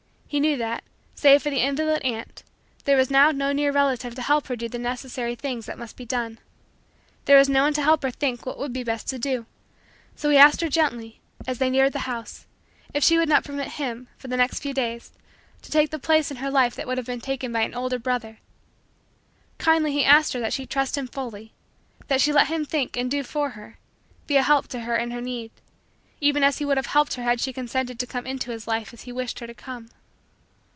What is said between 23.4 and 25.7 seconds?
her be a help to her in her need